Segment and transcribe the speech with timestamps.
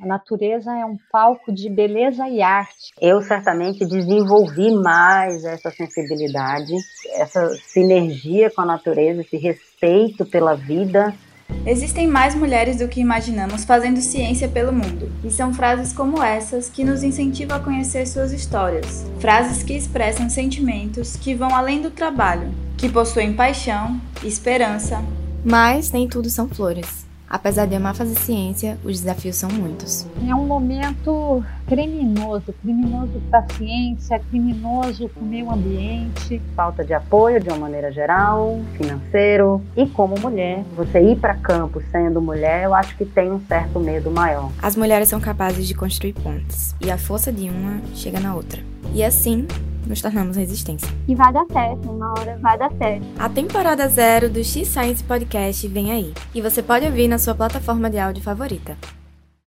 [0.00, 2.92] A natureza é um palco de beleza e arte.
[3.00, 6.72] Eu certamente desenvolvi mais essa sensibilidade,
[7.16, 11.12] essa sinergia com a natureza, esse respeito pela vida.
[11.66, 16.70] Existem mais mulheres do que imaginamos fazendo ciência pelo mundo, e são frases como essas
[16.70, 19.04] que nos incentivam a conhecer suas histórias.
[19.18, 25.02] Frases que expressam sentimentos que vão além do trabalho, que possuem paixão, esperança.
[25.44, 27.07] Mas nem tudo são flores.
[27.30, 30.06] Apesar de amar fazer ciência, os desafios são muitos.
[30.26, 36.40] É um momento criminoso, criminoso para a ciência, criminoso para o meio ambiente.
[36.56, 39.62] Falta de apoio de uma maneira geral, financeiro.
[39.76, 43.78] E como mulher, você ir para campo sendo mulher, eu acho que tem um certo
[43.78, 44.50] medo maior.
[44.62, 48.60] As mulheres são capazes de construir pontes, e a força de uma chega na outra.
[48.94, 49.46] E assim,
[49.88, 50.88] nos tornamos resistência.
[51.08, 53.06] E vai dar certo, uma hora vai dar certo.
[53.18, 56.12] A temporada zero do X-Science Podcast vem aí.
[56.34, 58.76] E você pode ouvir na sua plataforma de áudio favorita.